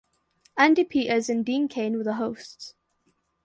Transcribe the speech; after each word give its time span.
Andi 0.57 0.89
Peters 0.89 1.29
and 1.29 1.45
Dean 1.45 1.67
Cain 1.67 1.95
were 1.95 2.03
the 2.03 2.15
hosts. 2.15 2.73